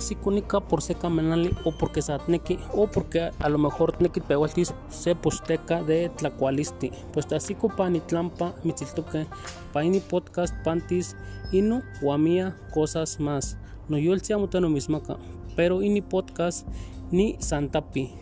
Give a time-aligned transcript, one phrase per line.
[0.00, 4.74] Así cúnica por seca menali o porque satneki o porque a lo mejor tneki pehualtis
[4.88, 6.90] se posteca de tlacualisti.
[7.12, 9.26] Pues así pani tlampa mitziltoque
[9.72, 11.16] paini podcast pantis
[11.52, 13.58] inu guamia cosas más.
[13.88, 14.22] No yo el
[14.60, 15.16] no mismaca
[15.54, 16.66] pero ini podcast
[17.10, 18.14] ni santapi.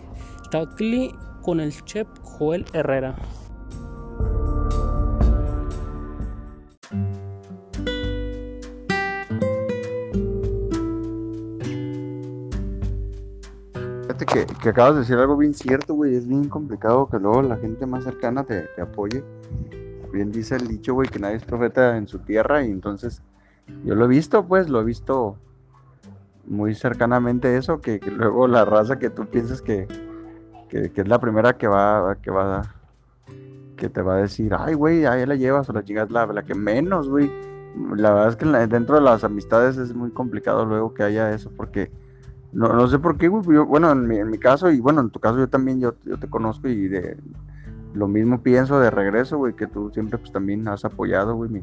[0.50, 3.14] Takli con el chef Joel Herrera
[14.32, 16.14] que, acabas de decir algo bien cierto, güey.
[16.14, 19.22] Es bien complicado que luego la gente más cercana te, apoye.
[20.12, 22.64] Bien dice el dicho, güey, que nadie es profeta en su tierra.
[22.64, 23.22] Y entonces,
[23.84, 25.36] yo lo he visto, pues, lo he visto
[26.46, 27.80] muy cercanamente eso.
[27.80, 29.86] Que, luego la raza que tú piensas que,
[30.70, 32.74] es la primera que va, que va,
[33.76, 36.42] que te va a decir, ay, güey, ahí la llevas o la chingas la, la
[36.42, 37.30] que menos, güey.
[37.96, 41.50] La verdad es que dentro de las amistades es muy complicado luego que haya eso,
[41.56, 41.92] porque
[42.52, 43.42] no, no sé por qué, güey.
[43.64, 46.18] bueno, en mi, en mi, caso, y bueno, en tu caso yo también, yo, yo
[46.18, 47.16] te conozco y de
[47.94, 51.62] lo mismo pienso de regreso, güey, que tú siempre pues también has apoyado, güey, mi,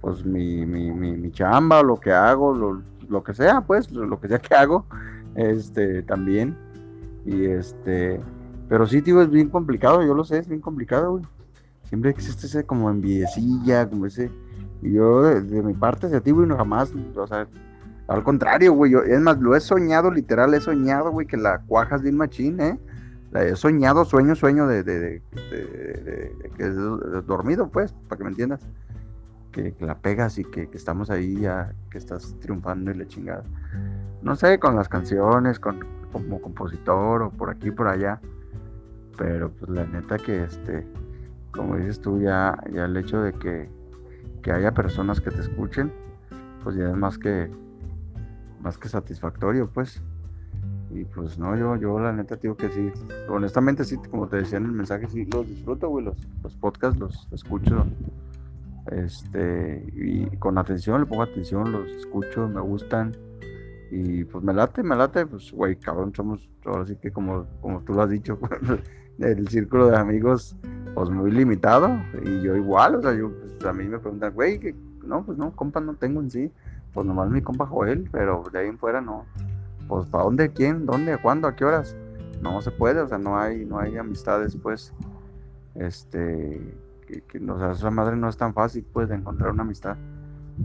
[0.00, 4.28] pues mi, mi, mi, chamba, lo que hago, lo, lo que sea, pues, lo, que
[4.28, 4.86] sea que hago,
[5.34, 6.56] este, también.
[7.24, 8.20] Y este,
[8.68, 11.24] pero sí, tío, es bien complicado, yo lo sé, es bien complicado, güey.
[11.84, 14.30] Siempre existe ese como envidiecilla, como ese,
[14.82, 17.48] y yo de, de mi parte hacia ti, güey, no jamás, o sea,
[18.08, 22.00] al contrario, güey, es más, lo he soñado, literal, he soñado, güey, que la cuajas
[22.00, 22.78] bien machín, ¿eh?
[23.30, 25.22] La he soñado, sueño, sueño de, de,
[26.56, 26.74] que es
[27.26, 28.66] dormido, pues, para que me entiendas.
[29.52, 33.44] Que, la pegas y que, estamos ahí ya, que estás triunfando y la chingada.
[34.22, 38.22] No sé, con las canciones, con, como compositor o por aquí, por allá.
[39.18, 40.86] Pero pues la neta que este,
[41.50, 43.68] como dices tú, ya, ya el hecho de que,
[44.42, 45.92] que haya personas que te escuchen,
[46.62, 47.50] pues ya es más que,
[48.60, 50.02] más que satisfactorio, pues.
[50.90, 52.90] Y pues no, yo, yo la neta digo que sí.
[53.28, 56.06] Honestamente sí, como te decía en el mensaje, sí los disfruto, güey.
[56.06, 57.86] Los, podcasts los escucho.
[58.90, 63.14] Este, y con atención, le pongo atención, los escucho, me gustan.
[63.90, 67.80] Y pues me late, me late, pues güey, cabrón, somos, ahora sí que como, como
[67.80, 68.38] tú lo has dicho,
[69.18, 70.56] el círculo de amigos,
[70.94, 71.90] pues muy limitado.
[72.24, 75.36] Y yo igual, o sea, yo, pues, a mí me preguntan, güey, que no, pues
[75.36, 76.52] no, compa, no tengo en sí
[76.98, 79.24] pues nomás mi compa Joel, pero de ahí en fuera no.
[79.86, 80.50] Pues ¿para dónde?
[80.50, 80.84] ¿Quién?
[80.84, 81.16] ¿Dónde?
[81.18, 81.46] ¿Cuándo?
[81.46, 81.94] ¿A qué horas?
[82.42, 84.92] No se puede, o sea, no hay, no hay amistades, pues,
[85.76, 86.76] este,
[87.06, 89.96] que, o sea, esa madre no es tan fácil, pues, de encontrar una amistad.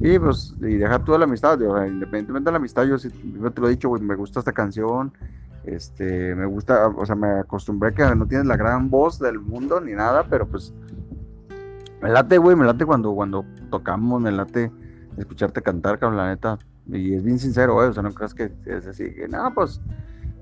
[0.02, 3.68] Y pues, y dejar toda la amistad, independientemente de la amistad, yo, yo te lo
[3.68, 5.14] he dicho, güey, me gusta esta canción,
[5.66, 9.80] este, me gusta, o sea, me acostumbré que no tienes la gran voz del mundo
[9.80, 10.74] ni nada, pero pues,
[12.02, 14.72] me late, güey, me late cuando, cuando tocamos, me late
[15.18, 16.60] escucharte cantar, cabrón, la neta.
[16.88, 19.82] Y es bien sincero, güey, o sea, no creas que es así, que nada, pues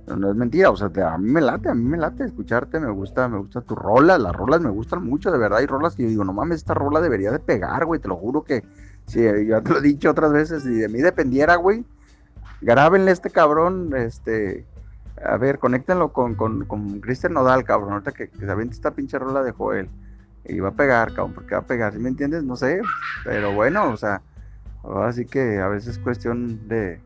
[0.08, 2.90] no es mentira, o sea, a mí me late, a mí me late escucharte, me
[2.92, 6.04] gusta, me gusta tu rola, las rolas me gustan mucho, de verdad, hay rolas que
[6.04, 8.64] yo digo, no mames, esta rola debería de pegar, güey, te lo juro que,
[9.06, 11.86] sí, ya te lo he dicho otras veces, si de mí dependiera, güey,
[12.62, 14.66] grábenle este cabrón, este,
[15.24, 18.92] a ver, conéctenlo con, con, con Cristian Nodal, cabrón, ahorita que, que se aviente esta
[18.92, 19.90] pinche rola de Joel,
[20.46, 22.44] y va a pegar, cabrón, porque va a pegar, ¿sí me entiendes?
[22.44, 22.82] No sé,
[23.24, 24.22] pero bueno, o sea,
[24.84, 27.00] Así que a veces es cuestión de,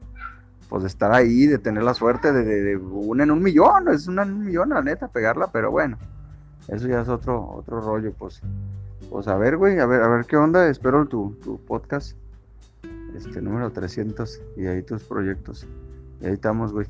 [0.69, 4.07] pues, de estar ahí, de tener la suerte de, de, una en un millón, es
[4.07, 5.97] una en un millón, la neta, pegarla, pero bueno,
[6.67, 8.41] eso ya es otro, otro rollo, pues.
[9.09, 12.17] Pues a ver, güey, a ver, a ver qué onda, espero tu, tu podcast,
[13.15, 15.67] este número 300, y ahí tus proyectos.
[16.21, 16.87] Y ahí estamos, güey.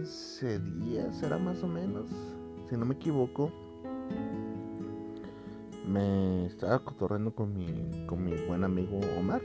[0.00, 2.08] 15 días, será más o menos,
[2.68, 3.52] si no me equivoco,
[5.86, 9.42] me estaba cotorreando con mi, con mi buen amigo Omar.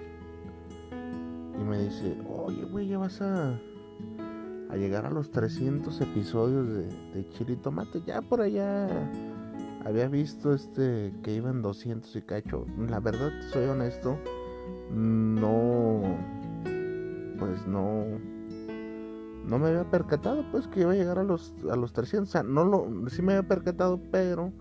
[1.59, 3.59] Y me dice, oye, güey, ya vas a,
[4.69, 8.01] a llegar a los 300 episodios de, de Chile Tomate.
[8.05, 8.87] Ya por allá
[9.83, 12.65] había visto este que iban 200 y cacho.
[12.77, 14.17] La verdad, soy honesto
[14.91, 16.01] no,
[17.39, 18.05] pues no,
[19.47, 22.27] no me había percatado pues que iba a llegar a los, a los 300.
[22.27, 24.51] O sea, no lo, sí me había percatado, pero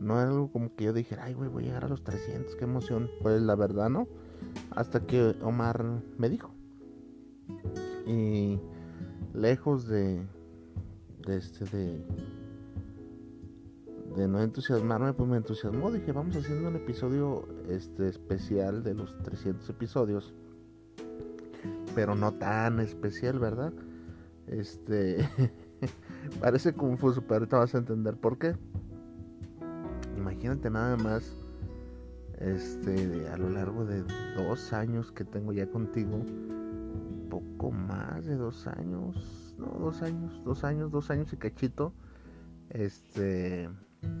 [0.00, 2.56] no era algo como que yo dijera, ay, güey, voy a llegar a los 300,
[2.56, 3.10] qué emoción.
[3.22, 4.08] Pues la verdad, ¿no?
[4.70, 5.84] Hasta que Omar
[6.18, 6.50] me dijo.
[8.06, 8.58] Y
[9.34, 10.26] lejos de,
[11.26, 12.04] de este, de,
[14.16, 15.90] de no entusiasmarme, pues me entusiasmó.
[15.90, 20.34] Dije, vamos haciendo un episodio este, especial de los 300 episodios.
[21.94, 23.72] Pero no tan especial, ¿verdad?
[24.46, 25.28] Este.
[26.40, 28.54] parece confuso, pero ahorita vas a entender por qué.
[30.16, 31.36] Imagínate nada más.
[32.38, 34.02] Este, a lo largo de
[34.36, 36.20] dos años que tengo ya contigo,
[37.30, 41.92] poco más de dos años, no, dos años, dos años, dos años y cachito.
[42.70, 43.70] Este,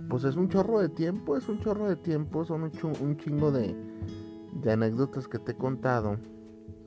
[0.08, 3.76] pues es un chorro de tiempo, es un chorro de tiempo, son un, chingo de,
[4.62, 6.16] de, anécdotas que te he contado,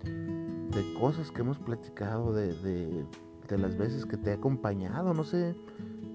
[0.04, 3.06] de cosas que hemos platicado, de, de,
[3.56, 5.56] las veces que te he acompañado, no sé,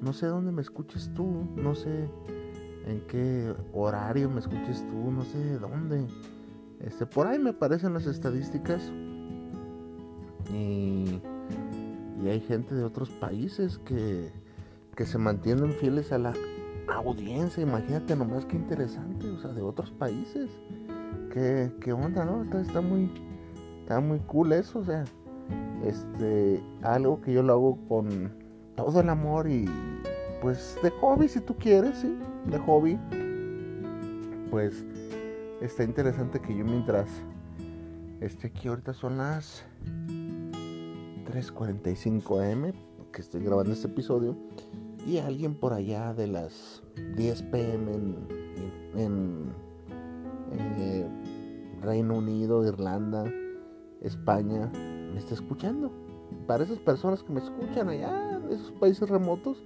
[0.00, 2.11] no sé dónde me escuches tú, no sé
[2.87, 6.06] en qué horario me escuches tú, no sé de dónde.
[6.81, 8.90] Este, por ahí me aparecen las estadísticas
[10.52, 11.20] y,
[12.20, 14.32] y hay gente de otros países que,
[14.96, 16.32] que se mantienen fieles a la
[16.88, 20.50] audiencia, imagínate nomás qué interesante, o sea, de otros países.
[21.32, 22.43] Qué, qué onda, ¿no?
[22.58, 23.11] Está, muy
[23.81, 25.05] está muy cool eso, o sea,
[25.84, 28.32] este algo que yo lo hago con
[28.76, 29.69] todo el amor y
[30.40, 32.16] pues de hobby si tú quieres, sí,
[32.46, 32.99] de hobby.
[34.50, 34.84] Pues
[35.60, 37.08] está interesante que yo mientras
[38.20, 39.64] este aquí ahorita son las
[41.26, 42.72] 3:45 am
[43.12, 44.37] que estoy grabando este episodio
[45.06, 46.82] y alguien por allá de las
[47.16, 47.93] 10 pm
[48.96, 49.52] en,
[50.52, 51.06] eh,
[51.81, 53.25] Reino Unido, Irlanda,
[54.00, 54.70] España,
[55.12, 55.91] me está escuchando.
[56.47, 59.62] Para esas personas que me escuchan allá, en esos países remotos,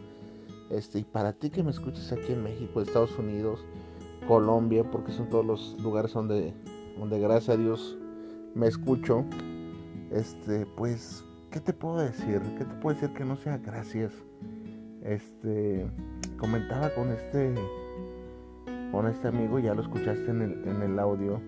[0.70, 3.64] este, y para ti que me escuches aquí en México, Estados Unidos,
[4.26, 6.52] Colombia, porque son todos los lugares donde,
[6.98, 7.96] donde gracias a Dios
[8.54, 9.24] me escucho,
[10.10, 12.40] este, pues, ¿qué te puedo decir?
[12.58, 14.12] ¿Qué te puedo decir que no sea gracias?
[15.06, 15.86] este
[16.38, 17.54] comentaba con este
[18.90, 21.40] con este amigo ya lo escuchaste en el, en el audio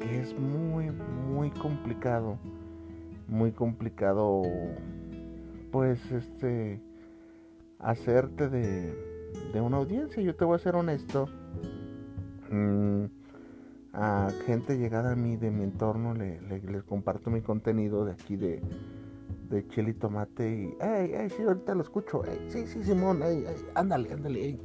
[0.00, 2.38] que es muy muy complicado
[3.28, 4.42] muy complicado
[5.70, 6.80] pues este
[7.78, 8.94] hacerte de,
[9.52, 10.22] de una audiencia.
[10.22, 11.26] Yo te voy a ser honesto
[12.50, 13.04] mm,
[13.92, 18.36] a gente llegada a mí de mi entorno le, le comparto mi contenido de aquí
[18.36, 18.62] de
[19.50, 23.44] de chile y tomate y, ay, ay, sí, ahorita lo escucho, sí, sí, Simón, ay,
[23.74, 24.58] ándale, ándale,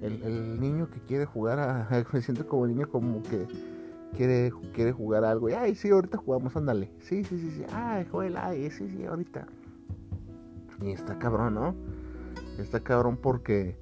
[0.00, 3.46] El, el, niño que quiere jugar a, me siento como niño como que
[4.16, 8.06] quiere, quiere jugar algo, y, ay, sí, ahorita jugamos, ándale, sí, sí, sí, sí, ay,
[8.10, 9.46] Joel, ay, sí, sí, ahorita.
[10.80, 11.74] Y está cabrón, ¿no?
[12.58, 13.76] Está cabrón porque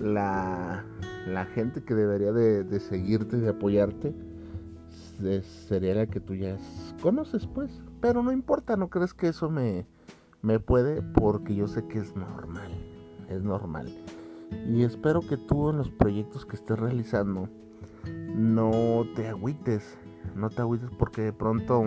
[0.00, 0.84] la,
[1.26, 4.14] la gente que debería de, de seguirte, de apoyarte,
[5.68, 6.56] sería la que tú ya
[7.02, 7.80] conoces, pues.
[8.00, 9.86] Pero no importa, no crees que eso me,
[10.42, 12.70] me puede porque yo sé que es normal.
[13.28, 13.92] Es normal.
[14.68, 17.48] Y espero que tú en los proyectos que estés realizando
[18.06, 19.98] no te agüites.
[20.34, 21.84] No te agüites porque de pronto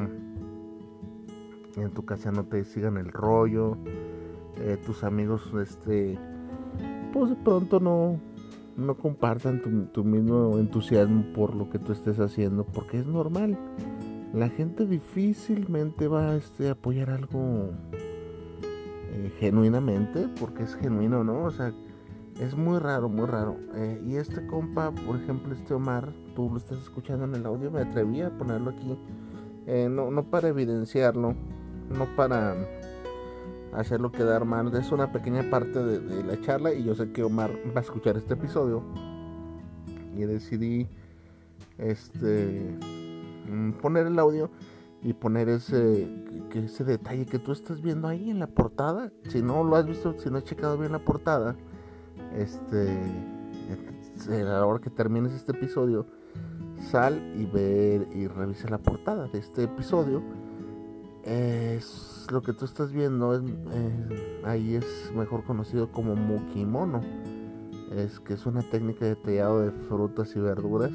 [1.78, 3.78] en tu casa no te sigan el rollo.
[4.58, 6.18] Eh, tus amigos, este,
[7.14, 8.20] pues de pronto no,
[8.78, 13.58] no compartan tu, mismo entusiasmo por lo que tú estés haciendo porque es normal
[14.34, 17.72] la gente difícilmente va este, a apoyar algo
[19.14, 21.44] eh, genuinamente, porque es genuino, ¿no?
[21.44, 21.74] O sea,
[22.42, 23.58] es muy raro, muy raro.
[23.76, 27.72] Eh, y este compa, por ejemplo, este Omar, tú lo estás escuchando en el audio,
[27.72, 28.98] me atreví a ponerlo aquí,
[29.68, 31.36] eh, no, no para evidenciarlo,
[31.90, 32.56] no para
[33.74, 37.52] hacerlo quedar mal, es una pequeña parte de, la charla y yo sé que Omar
[37.76, 38.84] va a escuchar este episodio
[40.18, 40.90] y decidí
[41.78, 42.78] este
[43.52, 44.50] Mm, poner el audio
[45.04, 46.08] y poner ese,
[46.52, 49.12] que ese detalle que tú estás viendo ahí en la portada.
[49.30, 51.56] Si no lo has visto, si no has checado bien la portada,
[52.36, 52.98] este,
[54.30, 56.06] a la hora que termines este episodio,
[56.90, 60.22] sal y ver y revisa la portada de este episodio.
[61.24, 67.02] Es lo que tú estás viendo, eh, ahí es mejor conocido como Mukimono.
[67.92, 70.92] Es que es una técnica de tallado de frutas y verduras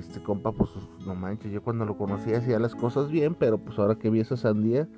[0.00, 0.70] este compa, pues
[1.06, 4.20] no manches, yo cuando lo conocí hacía las cosas bien, pero pues ahora que vi
[4.20, 4.88] esa sandía,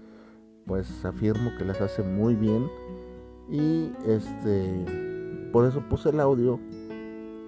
[0.66, 2.68] pues afirmo que las hace muy bien.
[3.50, 6.60] Y este, por eso puse el audio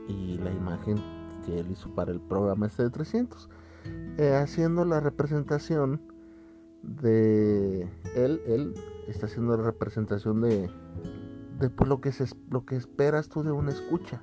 [0.09, 0.97] y la imagen
[1.45, 3.49] que él hizo para el programa este de 300.
[4.19, 6.00] eh, haciendo la representación
[6.83, 7.83] de
[8.14, 8.75] él, él
[9.09, 10.71] está haciendo la representación de,
[11.59, 14.23] de pues, lo, que se, lo que esperas tú de una escucha,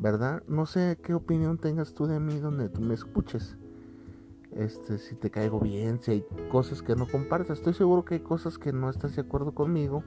[0.00, 0.42] ¿verdad?
[0.46, 3.56] No sé qué opinión tengas tú de mí donde tú me escuches.
[4.52, 7.58] Este, si te caigo bien, si hay cosas que no compartas.
[7.58, 10.02] Estoy seguro que hay cosas que no estás de acuerdo conmigo.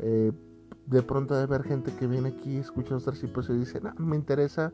[0.00, 0.32] Eh,
[0.86, 4.16] de pronto de haber gente que viene aquí, escucha los tracipos y dice, no, me
[4.16, 4.72] interesa,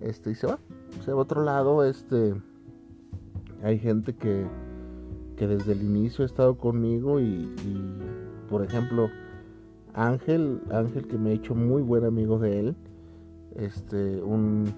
[0.00, 0.58] este, y se va,
[1.04, 2.34] se va a otro lado, este,
[3.62, 4.46] hay gente que,
[5.36, 7.48] que desde el inicio ha estado conmigo y,
[8.48, 9.08] por ejemplo,
[9.94, 12.76] Ángel, Ángel que me ha hecho muy buen amigo de él,
[13.54, 14.74] este, un,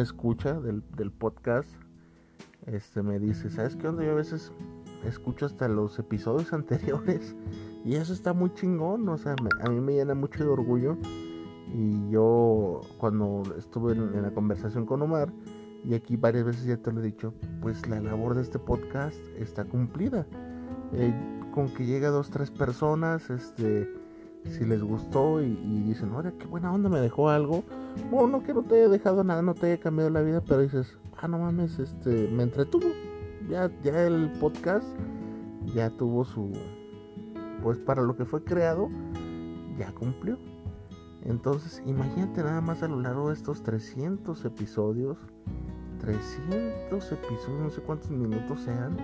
[0.00, 1.68] escucha del, del, podcast,
[2.66, 4.04] este, me dice, ¿sabes qué onda?
[4.04, 4.52] Yo a veces
[5.04, 7.36] escucho hasta los episodios anteriores
[7.84, 10.96] y eso está muy chingón, o sea, a mí me llena mucho de orgullo.
[11.72, 15.32] Y yo cuando estuve en, la conversación con Omar,
[15.84, 17.32] y aquí varias veces ya te lo he dicho,
[17.62, 20.26] pues la labor de este podcast está cumplida.
[20.92, 21.14] Eh,
[21.54, 23.88] con que llegue a dos, tres personas, este,
[24.44, 25.54] si les gustó y,
[25.86, 27.64] dicen, oye, qué buena onda, me dejó algo.
[28.10, 30.60] Bueno, no que no te haya dejado nada, no te haya cambiado la vida, pero
[30.60, 32.86] dices, ah, no mames, este, me entretuvo.
[33.48, 34.86] Ya, ya el podcast
[35.74, 36.52] ya tuvo su,
[37.62, 38.88] pues para lo que fue creado,
[39.78, 40.38] ya cumplió.
[41.22, 45.18] Entonces, imagínate nada más a lo largo de estos 300 episodios,
[46.00, 48.96] 300 episodios, no sé cuántos minutos sean,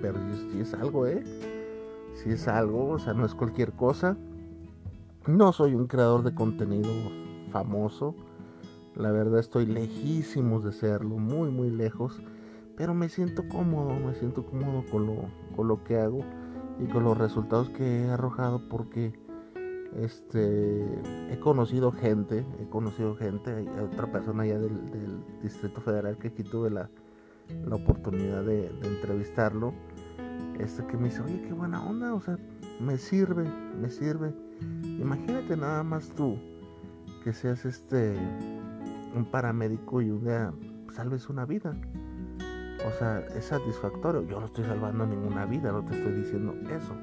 [0.00, 0.18] pero
[0.50, 1.22] si es algo, ¿eh?
[2.14, 4.16] Si es algo, o sea, no es cualquier cosa.
[5.26, 6.90] No soy un creador de contenido
[7.50, 8.14] famoso,
[8.94, 12.22] la verdad estoy lejísimos de serlo, muy, muy lejos,
[12.76, 15.14] pero me siento cómodo, me siento cómodo con lo,
[15.56, 16.20] con lo que hago
[16.80, 19.12] y con los resultados que he arrojado porque
[19.94, 20.84] este
[21.30, 24.80] he conocido gente, he conocido gente, hay otra persona allá del,
[25.42, 26.88] Distrito Federal que aquí tuve la,
[27.70, 29.74] oportunidad de, entrevistarlo,
[30.58, 32.38] este que me dice, oye, qué buena onda, o sea,
[32.80, 33.44] me sirve,
[33.78, 34.34] me sirve.
[34.82, 36.38] Imagínate nada más tú
[37.22, 38.16] que seas este
[39.14, 40.52] un paramédico y un día
[40.92, 41.76] salves una vida.
[42.86, 44.22] O sea, es satisfactorio.
[44.26, 46.94] Yo no estoy salvando ninguna vida, no te estoy diciendo eso.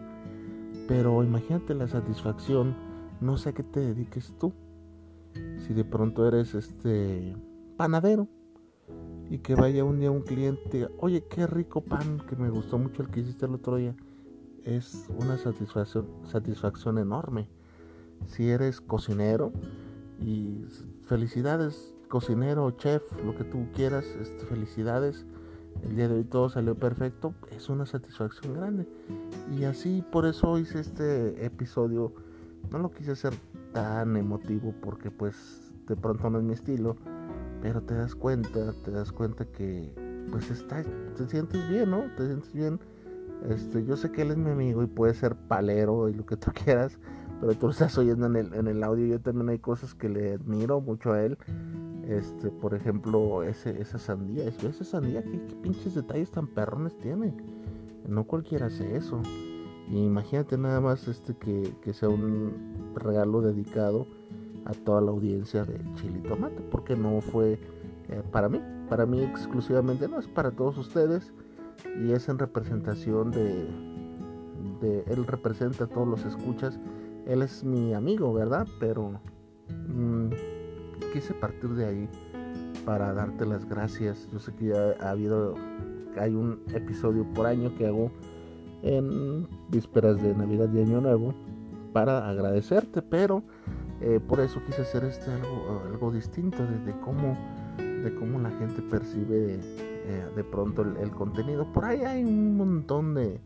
[0.88, 2.76] Pero imagínate la satisfacción,
[3.20, 4.54] no sé a qué te dediques tú.
[5.60, 7.36] Si de pronto eres este
[7.78, 8.28] panadero
[9.30, 13.02] y que vaya un día un cliente, oye, qué rico pan, que me gustó mucho
[13.02, 13.96] el que hiciste el otro día.
[14.66, 17.48] Es una satisfacción, satisfacción enorme.
[18.28, 19.52] Si eres cocinero
[20.20, 20.66] y
[21.06, 25.26] felicidades, cocinero, chef, lo que tú quieras, este, felicidades
[25.84, 28.88] el día de hoy todo salió perfecto, es una satisfacción grande.
[29.58, 32.14] Y así por eso hice este episodio.
[32.72, 33.34] No lo quise hacer
[33.74, 36.96] tan emotivo porque pues de pronto no es mi estilo.
[37.62, 39.94] Pero te das cuenta, te das cuenta que
[40.32, 40.84] pues está,
[41.16, 42.04] te sientes bien, ¿no?
[42.16, 42.80] Te sientes bien.
[43.50, 46.38] Este, yo sé que él es mi amigo y puede ser palero y lo que
[46.38, 46.98] tú quieras,
[47.40, 49.06] pero tú lo estás oyendo en el, en el audio.
[49.08, 51.38] Yo también hay cosas que le admiro mucho a él
[52.18, 57.34] este, por ejemplo, ese, esa sandía, esa sandía, ¿qué, pinches detalles tan perrones tiene.
[58.08, 59.22] No cualquiera hace eso.
[59.90, 64.08] Imagínate nada más este que, sea un regalo dedicado
[64.66, 67.54] a toda la audiencia de Chile y Tomate, porque no fue
[68.10, 71.34] eh, para mí, para mí exclusivamente, no es para todos ustedes
[72.04, 73.68] y es en representación de,
[74.82, 76.80] de él representa a todos los escuchas,
[77.26, 78.68] él es mi amigo, ¿verdad?
[78.80, 79.20] Pero
[79.88, 80.30] mm,
[81.14, 82.10] quise partir de ahí
[82.86, 84.28] para darte las gracias.
[84.32, 85.56] Yo sé que ya ha habido,
[86.18, 88.12] hay un episodio por año que hago
[88.84, 91.34] en vísperas de Navidad y Año Nuevo
[91.94, 93.44] para agradecerte, pero
[94.00, 97.38] eh, por eso quise hacer este algo, distinto de, cómo
[97.78, 101.72] de cómo la gente percibe eh, de pronto el, contenido.
[101.72, 103.40] Por ahí hay un montón de,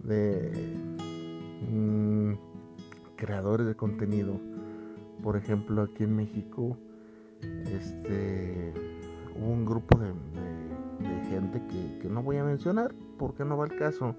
[0.00, 0.76] de
[1.70, 2.32] mm,
[3.16, 4.38] creadores de contenido
[5.22, 6.76] por ejemplo, aquí en México,
[7.66, 8.72] este,
[9.36, 10.12] hubo un grupo de,
[11.28, 11.62] gente
[12.00, 14.16] que, no voy a mencionar porque no va el caso,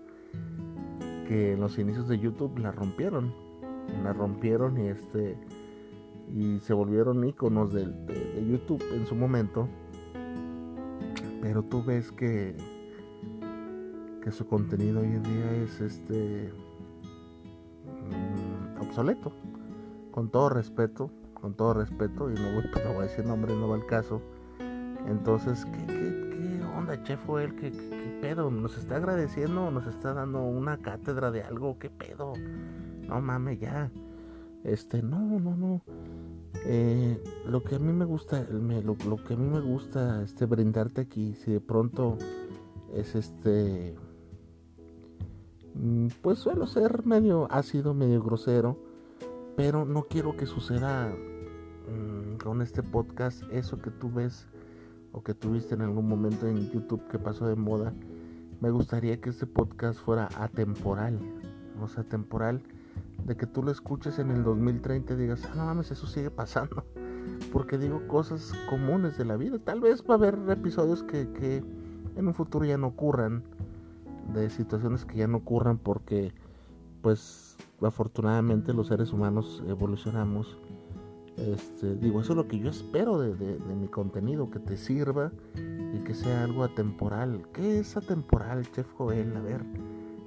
[1.27, 3.33] que en los inicios de YouTube la rompieron,
[4.03, 5.37] la rompieron y este
[6.33, 7.83] y se volvieron iconos de,
[8.49, 9.67] YouTube en su momento,
[11.41, 12.55] pero tú ves que
[14.23, 16.53] que su contenido hoy en día es este
[18.09, 19.33] mm, obsoleto
[20.11, 23.67] con todo respeto, con todo respeto, y no voy, no voy a decir nombre, no
[23.69, 24.21] va el caso.
[25.07, 27.55] Entonces, ¿qué, onda, chef él?
[27.55, 28.51] ¿Qué, ¿Qué, pedo?
[28.51, 29.71] ¿Nos está agradeciendo?
[29.71, 31.79] ¿Nos está dando una cátedra de algo?
[31.79, 32.33] ¿Qué pedo?
[33.07, 33.91] No mames, ya.
[34.63, 35.81] Este, no, no, no.
[36.65, 40.45] Eh, lo que a mí me gusta, lo, lo que a mí me gusta este,
[40.45, 42.17] brindarte aquí, si de pronto
[42.93, 43.95] es este,
[45.73, 48.77] mm, pues suelo ser medio ácido, medio grosero,
[49.55, 54.47] pero no quiero que suceda mm, con este podcast eso que tú ves
[55.11, 57.93] o que tuviste en algún momento en YouTube que pasó de moda.
[58.61, 61.19] Me gustaría que este podcast fuera atemporal,
[61.81, 62.61] o sea, temporal
[63.25, 66.31] de que tú lo escuches en el 2030 y digas, ah, no mames, eso sigue
[66.31, 66.83] pasando.
[67.51, 69.59] Porque digo cosas comunes de la vida.
[69.59, 71.63] Tal vez va a haber episodios que, que
[72.15, 73.43] en un futuro ya no ocurran,
[74.33, 76.33] de situaciones que ya no ocurran porque,
[77.01, 77.50] pues,
[77.87, 80.57] afortunadamente los seres humanos evolucionamos.
[81.37, 85.99] Este, digo, eso es lo que yo espero de, mi contenido, que te sirva y
[86.03, 87.47] que sea algo atemporal.
[87.53, 89.35] ¿Qué es atemporal, Chef Joel?
[89.35, 89.61] A ver,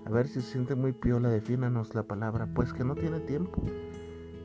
[0.07, 2.49] a ver si se siente muy piola, defínanos la palabra.
[2.53, 3.63] Pues que no tiene tiempo,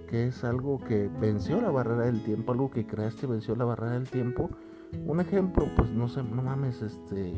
[0.08, 3.94] que es algo que venció la barrera del tiempo, algo que creaste venció la barrera
[3.94, 4.50] del tiempo.
[5.06, 7.38] Un ejemplo, pues no sé, no mames, este,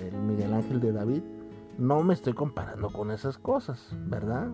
[0.00, 1.22] el Miguel Ángel de David.
[1.76, 4.52] No me estoy comparando con esas cosas, ¿verdad?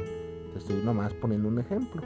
[0.52, 2.02] Te estoy nomás poniendo un ejemplo.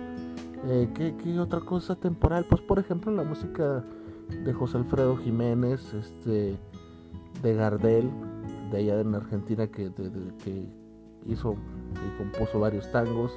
[0.66, 2.46] Eh, ¿qué, qué otra cosa temporal?
[2.48, 3.84] Pues por ejemplo la música
[4.44, 6.56] de José Alfredo Jiménez, este,
[7.42, 8.10] de Gardel,
[8.70, 9.92] de allá en Argentina que,
[10.44, 10.66] que
[11.26, 11.56] hizo
[11.92, 13.32] y compuso varios tangos.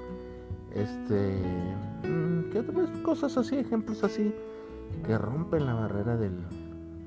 [0.73, 1.35] Este,
[2.07, 4.33] mm, ¿qué otras cosas así, ejemplos así
[5.05, 6.37] que rompen la barrera del,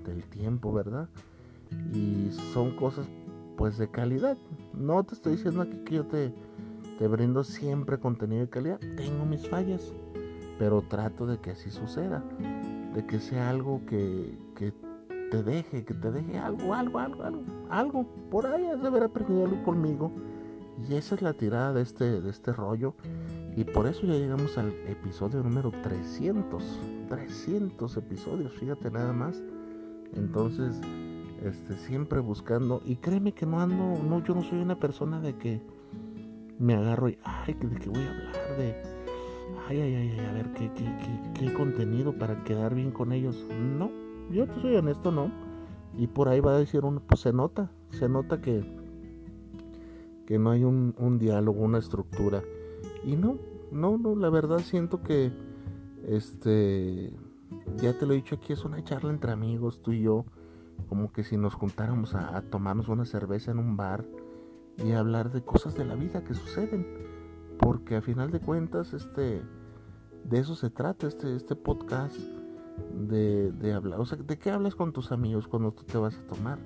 [0.05, 1.09] del tiempo, ¿verdad?
[1.93, 3.07] Y son cosas
[3.57, 4.37] pues de calidad.
[4.75, 6.33] No te estoy diciendo aquí que yo te,
[7.01, 8.79] te brindo siempre contenido de calidad.
[8.99, 9.91] Tengo mis fallas,
[10.59, 12.23] pero trato de que así suceda.
[12.95, 14.75] De que sea algo que, que
[15.31, 18.07] te deje, que te deje algo, algo, algo, algo, algo.
[18.31, 20.13] Por ahí has de haber aprendido algo conmigo.
[20.87, 22.93] Y esa es la tirada de este, de este rollo.
[23.57, 26.63] Y por eso ya llegamos al episodio número 300.
[27.09, 29.43] 300 episodios, fíjate nada más.
[30.13, 30.79] Entonces,
[31.43, 32.83] este, siempre buscando.
[32.85, 35.80] Y créeme que no ando, no, yo no soy una persona de que
[36.61, 38.57] me agarro y, ay, ¿de qué voy a hablar?
[38.59, 38.77] De,
[39.67, 43.47] ay, ay, ay, a ver, ¿qué, qué, qué, qué contenido para quedar bien con ellos?
[43.51, 43.91] No,
[44.31, 45.33] yo te soy honesto, no.
[45.97, 48.63] Y por ahí va a decir uno, pues se nota, se nota que,
[50.27, 52.43] que no hay un, un diálogo, una estructura.
[53.05, 53.39] Y no,
[53.73, 55.33] no, no, la verdad siento que,
[56.07, 57.11] este,
[57.79, 60.27] ya te lo he dicho aquí, es una charla entre amigos, tú y yo,
[60.91, 64.05] como que si nos juntáramos a tomarnos una cerveza en un bar
[64.85, 66.87] y hablar de cosas de la vida que suceden,
[67.59, 69.43] porque a final de cuentas, este,
[70.25, 72.17] de eso se trata este, este podcast,
[73.09, 76.17] de, de hablar, o sea, ¿de qué hablas con tus amigos cuando tú te vas
[76.17, 76.59] a tomar?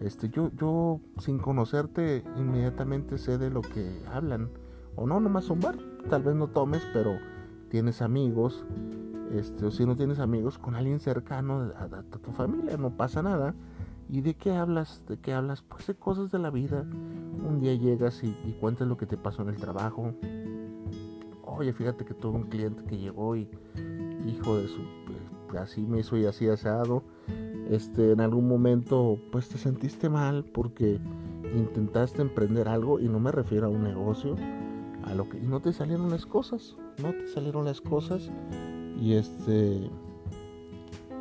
[0.00, 4.50] Este, yo, yo sin conocerte inmediatamente sé de lo que hablan,
[4.94, 5.76] o no, nomás un bar,
[6.10, 7.12] tal vez no tomes, pero
[7.70, 8.64] tienes amigos,
[9.32, 13.22] este, o si no tienes amigos, con alguien cercano a- a tu familia, no pasa
[13.22, 13.54] nada.
[14.08, 15.02] ¿Y de qué hablas?
[15.08, 15.62] ¿De qué hablas?
[15.62, 16.84] Pues de cosas de la vida.
[17.44, 20.14] Un día llegas y, y cuentas lo que te pasó en el trabajo.
[21.44, 23.48] Oye, fíjate que tuve un cliente que llegó y
[24.26, 27.02] hijo de su eh, así me hizo y así asado.
[27.70, 30.98] Este, en algún momento pues te sentiste mal porque
[31.54, 34.36] intentaste emprender algo y no me refiero a un negocio,
[35.04, 38.30] a lo que y no te salieron las cosas, no te salieron las cosas
[39.00, 39.90] y este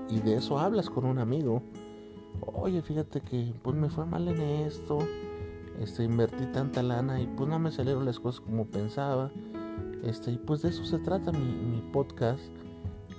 [0.09, 1.61] y de eso hablas con un amigo.
[2.53, 4.99] Oye, fíjate que pues me fue mal en esto.
[5.79, 9.31] Este, invertí tanta lana y pues no me salieron las cosas como pensaba.
[10.03, 12.41] Este, y pues de eso se trata mi, mi podcast.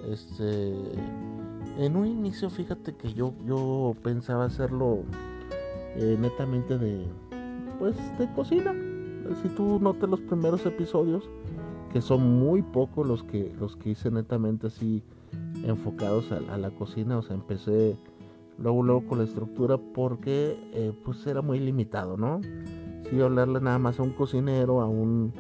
[0.09, 0.75] Este,
[1.79, 5.05] en un inicio, fíjate que yo, yo pensaba hacerlo
[5.97, 7.07] eh, netamente de,
[7.79, 8.75] pues, de cocina.
[9.43, 11.29] Si tú notas los primeros episodios,
[11.93, 15.03] que son muy pocos los que, los que hice netamente así
[15.65, 17.97] enfocados a, a la cocina, o sea, empecé
[18.62, 22.40] luego, luego con la estructura porque eh, pues era muy limitado, ¿no?
[23.11, 25.33] Si hablarle nada más a un cocinero, a un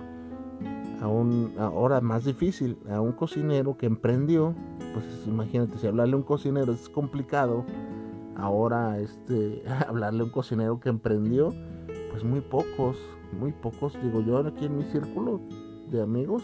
[1.00, 4.54] a un ahora más difícil, a un cocinero que emprendió,
[4.92, 7.64] pues imagínate, si hablarle a un cocinero es complicado,
[8.36, 11.52] ahora este hablarle a un cocinero que emprendió,
[12.10, 12.96] pues muy pocos,
[13.38, 15.40] muy pocos, digo yo aquí en mi círculo
[15.90, 16.42] de amigos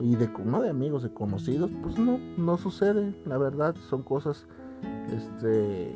[0.00, 4.48] y de no de amigos, de conocidos, pues no, no sucede, la verdad, son cosas
[5.10, 5.94] este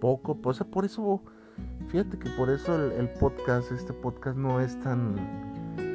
[0.00, 1.22] poco, pues por eso
[1.88, 5.16] fíjate que por eso el, podcast, este podcast no es tan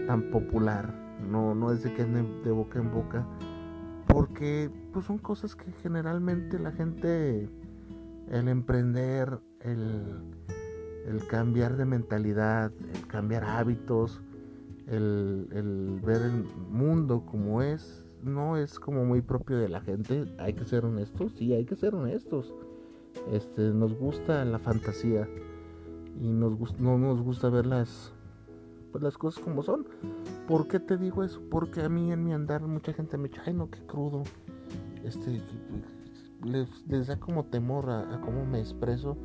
[0.07, 0.93] tan popular,
[1.29, 3.27] no, no es de que de boca en boca,
[4.07, 7.49] porque pues son cosas que generalmente la gente,
[8.29, 10.23] el emprender, el,
[11.07, 14.21] el cambiar de mentalidad, el cambiar hábitos,
[14.87, 20.25] el, el ver el mundo como es, no es como muy propio de la gente.
[20.37, 22.53] Hay que ser honestos, sí, hay que ser honestos.
[23.31, 25.27] Este, nos gusta la fantasía
[26.19, 28.13] y nos no nos gusta ver las,
[28.91, 29.87] pues, las cosas como son.
[30.47, 31.41] ¿Por qué te digo eso?
[31.49, 34.23] Porque a mí en mi andar mucha gente me dice, ay no, qué crudo.
[35.03, 35.41] Este,
[36.43, 39.17] les, da como temor a, a, cómo me expreso.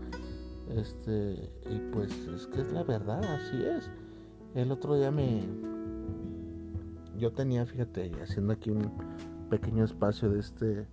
[0.70, 3.90] Este, y pues es que es la verdad, así es.
[4.54, 5.46] El otro día me,
[7.22, 8.90] yo tenía, fíjate, haciendo aquí un
[9.48, 10.88] pequeño espacio de este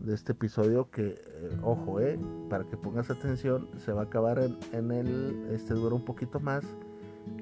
[0.00, 2.18] de este episodio que eh, ojo eh
[2.50, 4.38] para que pongas atención se va a acabar
[4.72, 6.62] en, el este dura un poquito más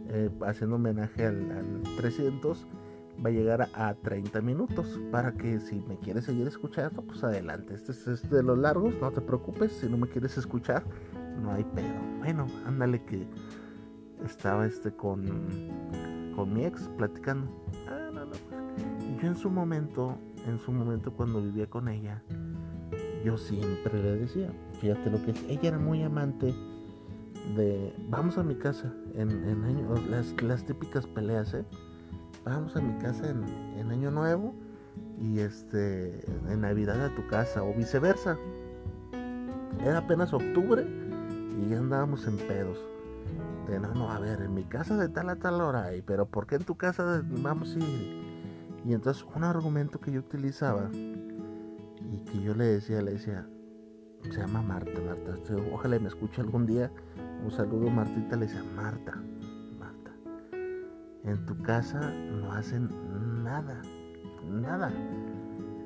[0.07, 2.65] eh, haciendo homenaje al, 300
[3.25, 7.75] va a llegar a, 30 minutos para que si me quieres seguir escuchando pues adelante
[7.75, 10.85] este es, de los largos no te preocupes si no me quieres escuchar
[11.43, 12.01] no hay pedo.
[12.21, 13.27] Bueno ándale que
[14.25, 15.73] estaba este con
[16.35, 17.49] con mi ex platicando.
[17.83, 18.04] Y
[19.27, 22.23] en su momento, en su momento cuando vivía con ella,
[23.25, 26.55] yo siempre le decía, fíjate lo que es, ella era muy amante
[27.57, 29.31] de, vamos a mi casa, en,
[29.65, 31.65] año, las, las, típicas peleas, ¿eh?
[32.45, 33.45] Vamos a mi casa en,
[33.79, 34.55] en año nuevo
[35.19, 38.37] y este, en Navidad a tu casa o viceversa.
[39.81, 40.87] Era apenas octubre
[41.59, 42.79] y ya andábamos en pedos.
[43.69, 46.47] De no, no, a ver, en mi casa de tal a tal hora, pero ¿por
[46.47, 48.24] qué en tu casa vamos a ir?
[48.85, 53.47] Y entonces un argumento que yo utilizaba y que yo le decía, le decía,
[54.23, 55.35] se llama Marta, Marta,
[55.73, 56.91] ojalá me escuche algún día.
[57.43, 59.23] Un saludo Martita, le decía, Marta,
[59.79, 60.13] Marta,
[61.25, 62.89] en tu casa no hacen
[63.43, 63.81] nada,
[64.47, 64.93] nada.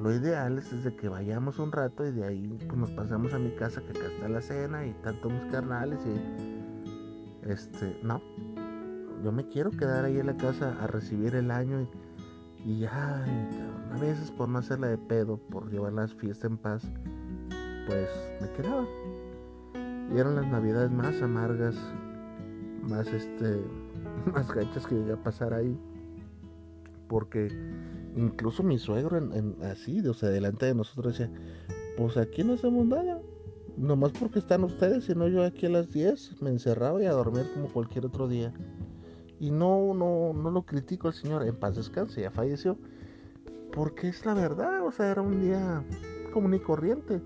[0.01, 3.39] Lo ideal es desde que vayamos un rato y de ahí pues, nos pasamos a
[3.39, 8.23] mi casa que acá está la cena y tanto mis carnales y este, no,
[9.25, 11.89] yo me quiero quedar ahí en la casa a recibir el año y
[12.65, 13.49] y ay,
[13.93, 16.83] a veces por no hacerla de pedo, por llevar las fiestas en paz,
[17.87, 18.09] pues
[18.41, 18.87] me quedaba.
[20.15, 21.77] Y eran las navidades más amargas,
[22.83, 23.61] más este,
[24.33, 25.79] más gachas que llegué a pasar ahí.
[27.09, 27.49] Porque
[28.17, 31.33] incluso mi suegro en, así, o sea, delante de nosotros decía,
[31.97, 33.21] pues aquí no hacemos nada.
[33.77, 37.47] Nomás porque están ustedes, sino yo aquí a las 10 me encerraba y a dormir
[37.55, 38.53] como cualquier otro día.
[39.41, 42.77] Y no, no, no lo critico al Señor, en paz descanse, ya falleció.
[43.73, 45.85] Porque es la verdad, o sea, era un día
[46.33, 47.21] común y corriente.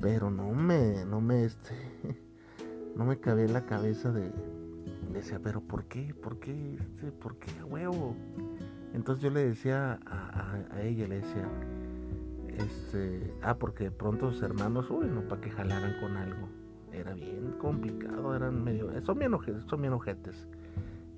[0.00, 1.74] Pero no me, no me, este,
[2.96, 4.30] no me cabía en la cabeza de,
[5.12, 6.14] decía, pero ¿por qué?
[6.22, 6.74] ¿Por qué?
[6.74, 8.14] Este, ¿Por qué huevo?
[8.94, 11.48] Entonces yo le decía a, a, ella, le decía,
[12.56, 16.48] este, ah, porque de pronto sus hermanos, uy, no, para que jalaran con algo.
[16.92, 20.48] Era bien complicado, eran medio, son bien ojetes, son bien ojetes.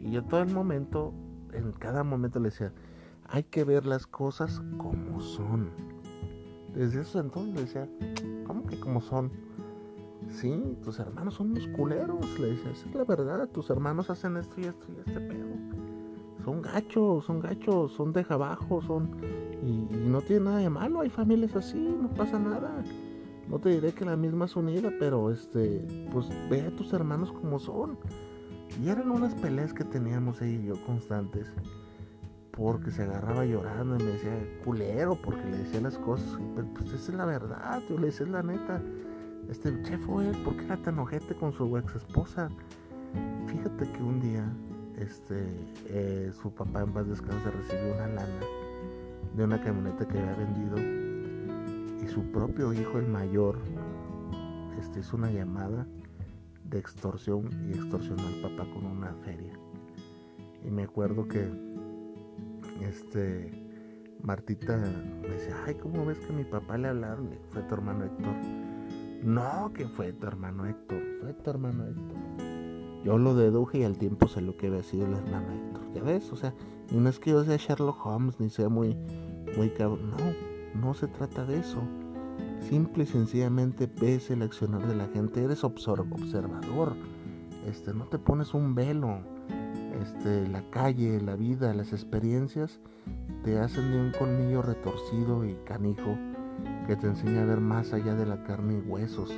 [0.02, 1.14] Y yo todo el momento,
[1.52, 2.72] en cada momento le decía,
[3.28, 5.70] hay que ver las cosas como son.
[6.74, 7.88] Desde eso entonces le decía,
[8.44, 9.30] ¿cómo que como son?
[10.30, 14.60] Sí, tus hermanos son unos culeros, le decía, es la verdad, tus hermanos hacen esto
[14.60, 15.52] y esto y este pedo.
[16.44, 19.16] Son gachos, son gachos, son de abajo, son...
[19.62, 22.82] Y, y, no tiene nada de malo, hay familias así, no pasa nada.
[23.48, 27.30] No te diré que la misma es unida, pero este, pues ve a tus hermanos
[27.32, 27.96] como son.
[28.80, 31.52] Y eran unas peleas que teníamos ella y yo constantes.
[32.52, 34.32] Porque se agarraba llorando y me decía
[34.64, 36.38] culero porque le decía las cosas.
[36.54, 38.80] Pues, pues esa es la verdad, yo le decía la neta.
[39.48, 42.48] Este che fue ¿por qué era tan ojete con su ex esposa?
[43.46, 44.50] Fíjate que un día
[44.98, 45.44] este,
[45.86, 48.40] eh, su papá en paz descansa recibió una lana
[49.34, 50.76] de una camioneta que había vendido
[52.02, 53.58] y su propio hijo, el mayor,
[54.80, 55.86] este, hizo una llamada
[56.72, 59.52] de extorsión y extorsionó al papá con una feria.
[60.64, 61.48] Y me acuerdo que
[62.80, 63.50] este
[64.22, 67.30] Martita me decía, ay, ¿cómo ves que mi papá le hablaron?
[67.50, 68.34] Fue tu hermano Héctor.
[69.22, 73.02] No, que fue tu hermano Héctor, fue tu hermano Héctor.
[73.04, 75.82] Yo lo deduje y al tiempo sé lo que había sido el hermano Héctor.
[75.94, 76.54] Ya ves, o sea,
[76.90, 78.96] no es que yo sea Sherlock Holmes ni sea muy,
[79.56, 80.10] muy cabrón.
[80.10, 81.82] No, no se trata de eso.
[82.68, 86.94] Simple y sencillamente ves el accionar de la gente, eres observador,
[87.66, 89.20] este, no te pones un velo,
[90.00, 92.80] este, la calle, la vida, las experiencias
[93.44, 96.16] te hacen de un colmillo retorcido y canijo
[96.86, 99.30] que te enseña a ver más allá de la carne y huesos,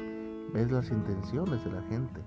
[0.52, 2.20] ves las intenciones de la gente.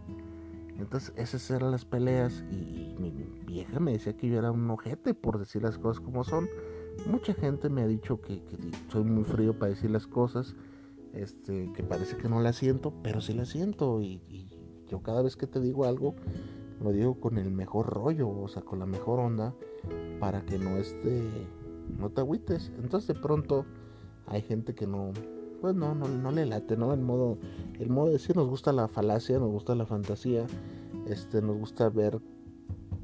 [0.78, 3.12] Entonces esas eran las peleas y, mi
[3.46, 6.48] vieja me decía que yo era un ojete por decir las cosas como son.
[7.06, 8.58] Mucha gente me ha dicho que, que
[8.90, 10.56] soy muy frío para decir las cosas
[11.14, 14.22] este, que parece que no la siento, pero sí la siento y,
[14.88, 16.16] yo cada vez que te digo algo,
[16.82, 19.54] lo digo con el mejor rollo, o sea, con la mejor onda,
[20.22, 21.24] para que no esté,
[21.98, 22.72] no te agüites.
[22.78, 23.66] Entonces de pronto
[24.28, 25.12] hay gente que no,
[25.60, 26.94] pues no, no, no le late, ¿no?
[26.94, 27.38] El modo,
[27.80, 30.48] el modo de decir nos gusta la falacia, nos gusta la fantasía,
[31.06, 32.22] este, nos gusta ver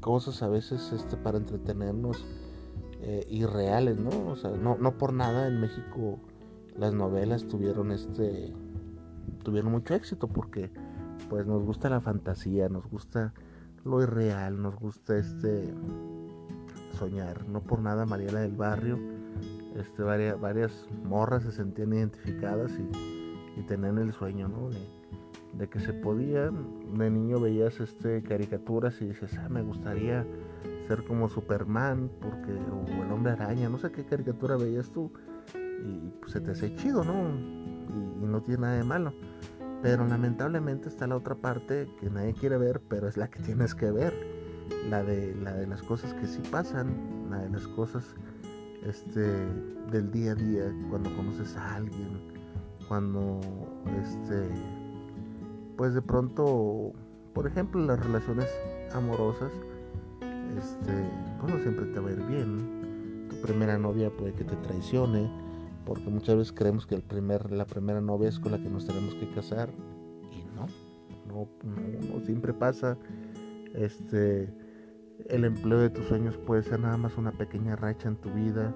[0.00, 2.24] cosas a veces este, para entretenernos
[3.00, 4.28] eh, irreales, ¿no?
[4.28, 6.18] O sea, no, no por nada en México
[6.76, 8.52] las novelas tuvieron este
[9.42, 10.70] tuvieron mucho éxito porque
[11.28, 13.32] pues nos gusta la fantasía, nos gusta
[13.84, 15.72] lo irreal, nos gusta este
[16.98, 17.46] soñar.
[17.48, 18.98] No por nada Mariela del Barrio,
[19.76, 24.68] este, varias, varias morras se sentían identificadas y, tenían el sueño, ¿no?
[25.58, 26.50] De, que se podía.
[26.50, 30.26] De niño veías este, caricaturas y dices, ah, me gustaría
[30.86, 35.12] ser como Superman, porque, o el hombre araña, no sé qué caricatura veías tú,
[35.82, 37.28] y pues, se te hace chido, ¿no?
[38.22, 39.12] y no tiene nada de malo.
[39.82, 43.74] Pero lamentablemente está la otra parte que nadie quiere ver, pero es la que tienes
[43.74, 44.14] que ver.
[44.88, 48.14] La de, la de las cosas que sí pasan, la de las cosas
[48.82, 49.20] este,
[49.90, 52.32] del día a día, cuando conoces a alguien,
[52.88, 53.40] cuando
[54.02, 54.48] este,
[55.76, 56.92] pues de pronto,
[57.34, 58.48] por ejemplo, las relaciones
[58.94, 59.52] amorosas,
[60.58, 60.92] este,
[61.40, 63.28] pues no siempre te va a ir bien.
[63.28, 65.30] Tu primera novia puede que te traicione,
[65.84, 68.86] porque muchas veces creemos que el primer, la primera novia es con la que nos
[68.86, 69.70] tenemos que casar
[70.30, 70.66] y no,
[71.26, 72.96] no, no, siempre pasa.
[73.74, 74.52] Este,
[75.28, 78.72] el empleo de tus sueños puede ser nada más una pequeña racha en tu vida,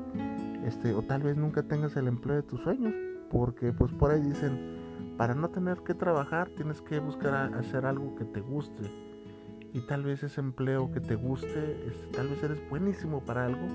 [0.65, 2.95] este, o tal vez nunca tengas el empleo de tus sueños,
[3.31, 8.15] porque pues por ahí dicen, para no tener que trabajar tienes que buscar hacer algo
[8.17, 8.83] que te guste.
[9.75, 13.67] Y tal vez ese empleo que te guste, este, tal vez eres buenísimo para algo,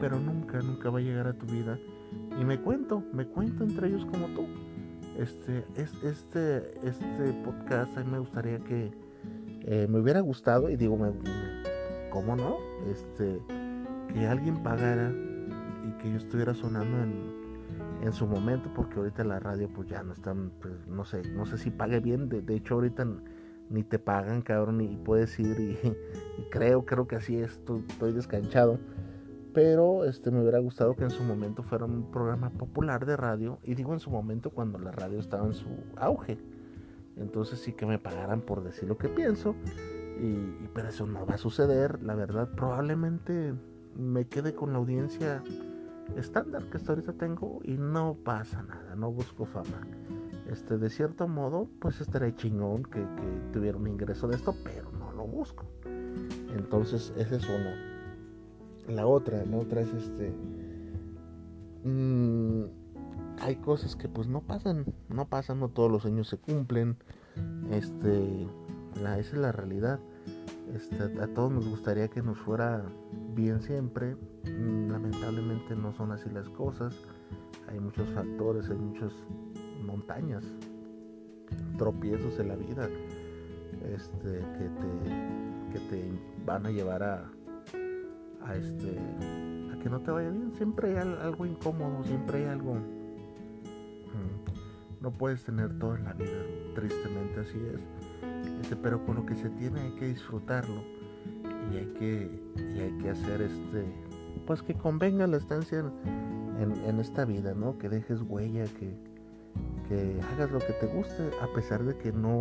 [0.00, 1.78] pero nunca, nunca va a llegar a tu vida
[2.40, 4.46] y me cuento, me cuento entre ellos como tú.
[5.18, 8.90] Este, es, este, este podcast a mí me gustaría que
[9.60, 11.12] eh, me hubiera gustado y digo, me,
[12.10, 12.56] ¿cómo no?
[12.90, 13.40] Este,
[14.12, 15.12] que alguien pagara
[15.88, 20.12] y que yo estuviera sonando en, su momento, porque ahorita la radio pues ya no
[20.12, 23.06] están, pues no sé, no sé si pague bien, de, hecho ahorita
[23.70, 25.58] ni te pagan, cabrón, y puedes ir
[26.38, 28.78] y, creo, creo que así es, estoy descanchado
[29.54, 33.58] pero este me hubiera gustado que en su momento fuera un programa popular de radio
[33.62, 36.38] y digo en su momento cuando la radio estaba en su auge.
[37.16, 39.54] Entonces sí que me pagaran por decir lo que pienso
[40.20, 42.02] y, pero eso no va a suceder.
[42.02, 43.54] La verdad probablemente
[43.96, 45.44] me quede con la audiencia
[46.16, 49.86] estándar que hasta ahorita tengo y no pasa nada no busco fama.
[50.50, 54.90] Este de cierto modo pues estaría chingón que, que tuviera un ingreso de esto pero
[54.98, 55.64] no lo busco.
[56.56, 57.93] Entonces esa es una
[58.88, 60.32] la otra, la otra es este.
[61.84, 62.64] Mm,
[63.40, 66.96] hay cosas que pues no pasan, no pasan, no todos los sueños se cumplen.
[67.70, 68.46] Este,
[68.96, 70.00] esa es la realidad.
[70.74, 72.84] Este, a todos nos gustaría que nos fuera
[73.34, 74.16] bien siempre.
[74.44, 76.96] Mm, lamentablemente no son así las cosas.
[77.68, 79.12] Hay muchos factores, hay muchas
[79.84, 80.44] montañas,
[81.76, 82.88] tropiezos en la vida
[83.92, 86.12] este, que, te, que te
[86.44, 87.30] van a llevar a,
[88.44, 88.98] a este
[89.72, 90.52] a que no te vaya bien.
[90.56, 92.82] Siempre hay algo incómodo siempre hay algo mm,
[95.00, 96.42] no puedes tener todo en la vida
[96.74, 97.80] tristemente así es.
[98.60, 100.82] Este, pero con lo que se tiene hay que disfrutarlo
[101.72, 103.84] y hay que y hay que hacer este
[104.46, 108.94] pues que convenga la estancia en, en, esta vida no que dejes huella que
[109.88, 112.40] que hagas lo que te guste a pesar de que no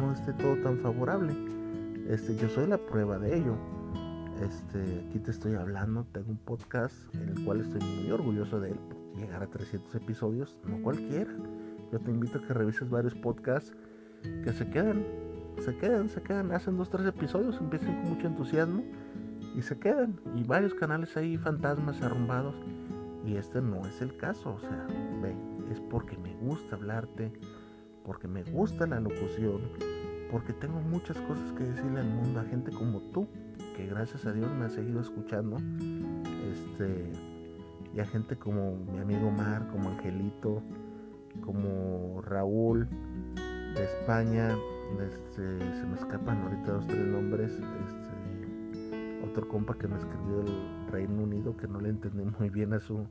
[0.00, 1.34] no esté todo tan favorable.
[2.08, 3.56] Este yo soy la prueba de ello
[4.42, 8.70] este, aquí te estoy hablando, tengo un podcast en el cual estoy muy orgulloso de
[8.70, 8.78] él,
[9.16, 11.30] llegar a 300 episodios, no cualquiera.
[11.92, 13.72] Yo te invito a que revises varios podcasts
[14.44, 15.04] que se quedan,
[15.58, 18.84] se quedan, se quedan, hacen dos, tres episodios, empiezan con mucho entusiasmo
[19.56, 20.20] y se quedan.
[20.34, 22.54] Y varios canales ahí, fantasmas arrumbados.
[23.24, 24.86] Y este no es el caso, o sea,
[25.22, 25.34] ve,
[25.72, 27.32] es porque me gusta hablarte,
[28.04, 29.62] porque me gusta la locución,
[30.30, 33.26] porque tengo muchas cosas que decirle al mundo a gente como tú
[33.76, 35.56] que gracias a Dios me ha seguido escuchando.
[36.52, 37.10] Este,
[37.94, 40.62] y a gente como mi amigo Mar, como Angelito,
[41.44, 42.88] como Raúl
[43.74, 44.56] de España,
[45.00, 50.90] este, se me escapan ahorita dos tres nombres, este, otro compa que me escribió del
[50.90, 53.06] Reino Unido que no le entendí muy bien a su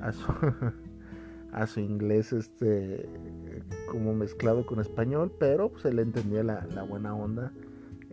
[0.00, 0.32] a su
[1.52, 3.08] a su inglés este
[3.90, 7.52] como mezclado con español, pero pues, se le entendía la buena onda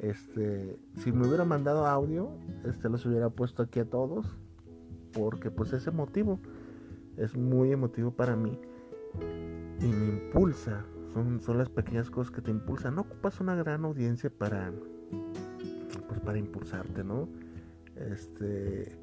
[0.02, 2.32] este, si me hubiera mandado audio,
[2.66, 4.38] este los hubiera puesto aquí a todos,
[5.14, 6.40] porque pues ese motivo
[7.18, 8.60] es muy emotivo para mí
[9.80, 10.86] y me impulsa.
[11.14, 12.96] Son, son las pequeñas cosas que te impulsan.
[12.96, 14.72] No ocupas una gran audiencia para,
[16.08, 17.28] pues para impulsarte, ¿no?
[17.96, 18.98] Este,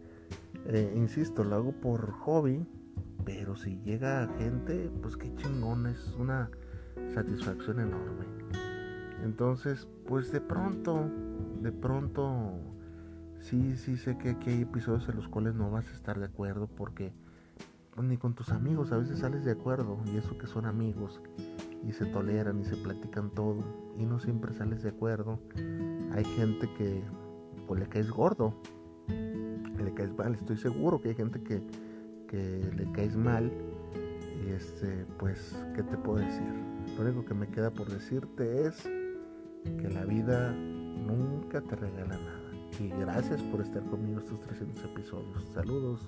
[0.69, 2.67] Eh, insisto, lo hago por hobby,
[3.25, 6.51] pero si llega gente, pues qué chingón, es una
[7.15, 8.27] satisfacción enorme.
[9.22, 11.11] Entonces, pues de pronto,
[11.61, 12.52] de pronto,
[13.40, 16.26] sí, sí sé que aquí hay episodios en los cuales no vas a estar de
[16.26, 17.12] acuerdo porque
[17.94, 21.20] pues, ni con tus amigos a veces sales de acuerdo y eso que son amigos
[21.83, 23.59] y se toleran y se platican todo
[23.98, 25.38] y no siempre sales de acuerdo.
[26.12, 27.02] Hay gente que
[27.66, 28.55] pues le caes gordo,
[29.09, 31.62] le caes mal, estoy seguro que hay gente que,
[32.29, 33.50] que le caes mal
[34.44, 36.46] y este pues qué te puedo decir.
[36.96, 38.88] Lo único que me queda por decirte es
[39.81, 42.42] que la vida nunca te regala nada.
[42.79, 45.44] Y gracias por estar conmigo estos 300 episodios.
[45.55, 46.00] Saludos.